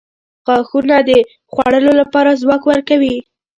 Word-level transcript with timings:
•غاښونه 0.45 0.97
د 1.09 1.09
خوړلو 1.51 1.91
لپاره 2.01 2.37
ځواک 2.41 2.63
ورکوي. 2.67 3.15